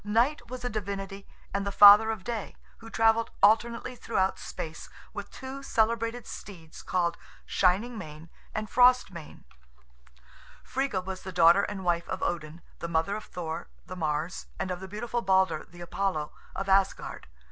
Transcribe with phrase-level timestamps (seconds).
[0.03, 5.29] Night was a divinity and the father of Day, who travelled alternately throughout space, with
[5.29, 9.43] two celebrated steeds called Shining mane and Frost mane.
[10.65, 14.71] Friga was the daughter and wife of Odin; the mother of Thor, the Mars, and
[14.71, 17.27] of the beautiful Balder, the Apollo, of Asgard.